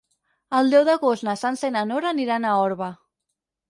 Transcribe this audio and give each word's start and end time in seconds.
El 0.59 0.71
deu 0.75 0.85
d'agost 0.87 1.27
na 1.29 1.37
Sança 1.43 1.71
i 1.71 1.77
na 1.79 1.87
Nora 1.93 2.13
aniran 2.17 2.53
a 2.53 2.59
Orba. 2.67 2.93